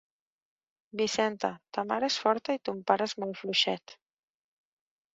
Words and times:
Vicenta, 1.01 1.51
ta 1.77 1.85
mare 1.91 2.11
és 2.15 2.19
forta 2.23 2.57
i 2.59 2.65
ton 2.71 2.83
pare 2.91 3.09
és 3.13 3.17
molt 3.23 3.41
fluixet. 3.45 3.99